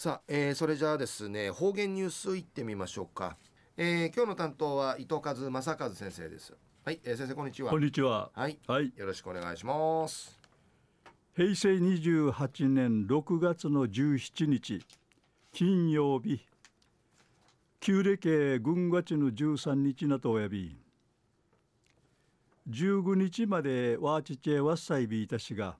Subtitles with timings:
[0.00, 3.36] さあ、えー、それじゃあですね方言ニュースいってみましょうか、
[3.76, 6.54] えー、今日の担当は伊藤和正和先生です。
[6.86, 7.70] はい、えー、先生こんにちは。
[7.70, 8.30] こんにちは。
[8.34, 10.40] はい、はい、よろしくお願いします。
[11.36, 14.80] 平成28年6月の17日
[15.52, 16.40] 金曜日。
[17.80, 20.78] 旧暦軍月の13日なとおやび。
[22.70, 25.76] 15日までワーチチェワッサイビーたしが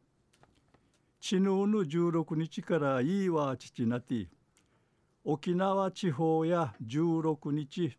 [1.22, 4.28] 昨日の16日からいいわ父なて
[5.22, 7.94] 沖縄地方や16日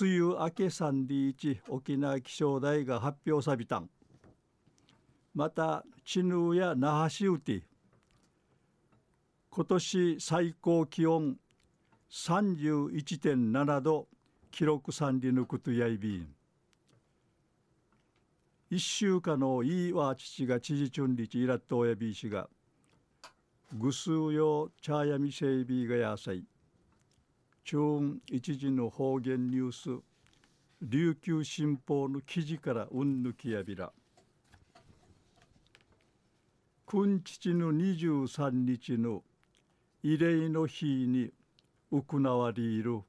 [0.00, 3.90] 梅雨明け3日沖縄気象台が発表さびたん。
[5.34, 7.62] また知ヌや那覇市うて
[9.50, 11.36] 今年最高気温
[12.10, 14.08] 31.7度
[14.50, 16.39] 記録さんりぬくとやいびん。
[18.70, 22.48] 一週間のいいわ父が知事チュンリチイラット親ビーシが
[23.76, 26.44] ぐすうよ茶やみせいびがやさい
[27.64, 27.76] 中
[28.30, 30.02] 一時の方言ニュース
[30.82, 33.92] 琉球新報の記事からうんぬきやびら。
[36.86, 39.22] 君父の23日の
[40.02, 41.30] 慰霊の日に
[41.92, 43.00] 行われる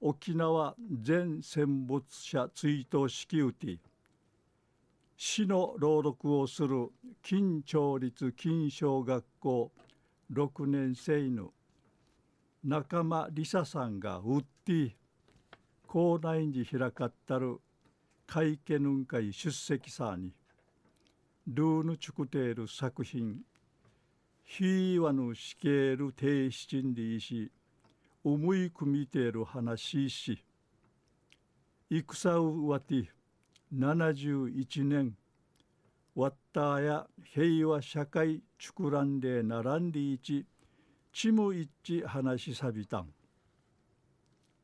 [0.00, 3.78] 沖縄全戦没者追悼式うて
[5.34, 6.90] 詩の朗読をする
[7.22, 9.72] 金町立金小学校
[10.30, 11.54] 6年生の
[12.62, 14.94] 仲間梨沙さんがうって
[15.86, 17.62] 校内に開かったる
[18.26, 20.34] 会見 nun 会出席さに
[21.46, 23.38] ルーヌチュクテール作品
[24.44, 27.50] ヒーワヌシケール停止鎮理し
[28.22, 30.44] 思い組みてる話し
[31.88, 33.10] 戦うわて
[33.74, 35.16] 71年
[36.14, 40.44] ワッターや平和社会畜欄で並んでいち
[41.10, 43.08] ちむいち話しさびたん。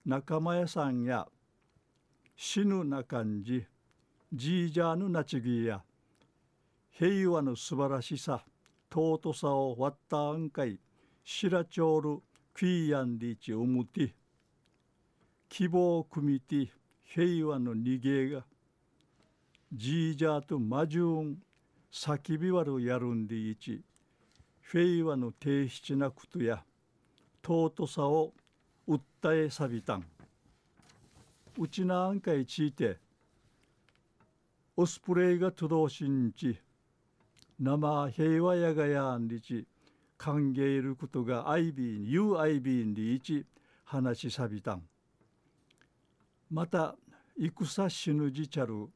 [0.04, 1.26] 仲間屋さんや
[2.36, 3.66] 死ぬな感じ
[4.32, 5.82] じいじゃぬなちぎや
[6.91, 8.44] 平和の素晴らしさ
[8.91, 10.78] 尊さをワッターんかい
[11.25, 12.19] しらちょうる
[12.54, 14.15] クイヤンリーチうむて
[15.48, 16.70] 希望を組みて
[17.04, 18.44] 平和の逃げが
[19.70, 21.42] ジージャーとマジューン
[21.92, 23.82] 叫びわるやるんでいち
[24.72, 26.64] 平和の低質なことや
[27.46, 28.32] 尊さを
[28.88, 30.06] 訴えさびたん。
[31.58, 32.96] うちなあんかいちいて
[34.76, 36.58] オスプレイが都道しんち
[37.58, 39.66] 生平和やがやんりち
[40.16, 43.44] 歓迎いることがアイビーンユーアイビーンでいち
[43.84, 44.82] 話しさびたん。
[46.50, 46.96] また
[47.36, 48.88] 戦死ぬじちゃる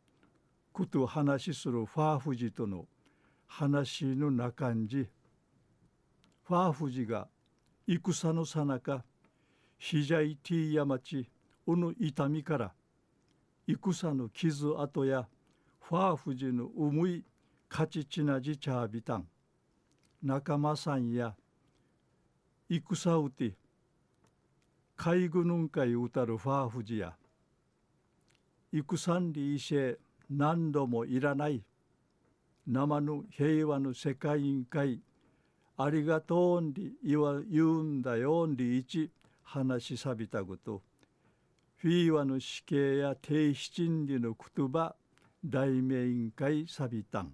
[0.73, 2.87] こと話するファーフジとの
[3.47, 5.07] 話の中んじ
[6.45, 7.29] ファーフジが
[7.87, 9.05] 戦のさなか
[9.79, 11.29] ひじゃいティーヤマチ
[11.67, 12.73] うぬ痛みから
[13.67, 15.29] 戦の傷跡や
[15.81, 17.25] ファーフジの重い
[17.71, 19.27] 勝ちちなじちゃびたん
[20.23, 21.35] 仲間さんや
[22.69, 23.55] 戦うて
[24.97, 27.15] 海軍ぬんかいうたるファーフジや
[28.73, 29.99] 戦んりいせ
[30.35, 31.63] 何度もいらない
[32.67, 35.01] 生の平和の世界委員会
[35.77, 39.11] ありがとうんり言わ言うんだよんり一
[39.43, 40.83] 話しさびたこと
[41.77, 44.95] フィーワの死刑や低七理の言葉
[45.45, 47.33] 大名委員会さびたん。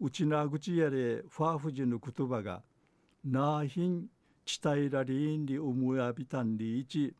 [0.00, 2.62] うちなぐちやれファーフジの言葉が
[3.22, 4.06] なあひん
[4.46, 7.14] ちたいらりんりうむやびたんり一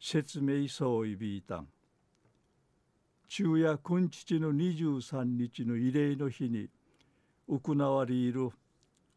[0.00, 1.68] 説明そういびいたん。
[3.34, 6.68] 昼夜君父の23日の慰霊の日に
[7.48, 8.50] 行われる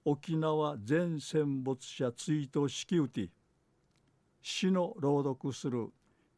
[0.05, 3.29] 沖縄全戦没者追悼式うて
[4.41, 5.89] 詩の朗読する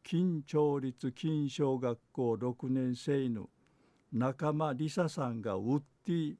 [0.04, 3.48] 金町立金小学校6年生の
[4.12, 6.36] 仲間梨沙さんがうって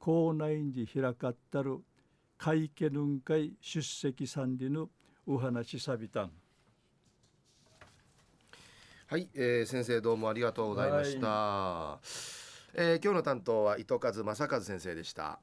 [0.00, 1.84] 校内に開かったる
[2.36, 4.88] 会見ぬん会出席さんりぬ
[5.24, 6.32] お話さびたん。
[9.14, 12.06] はい、えー、先生どうもありがとうございました、はい、
[12.74, 15.38] えー、今日の担当は糸数正和先生でした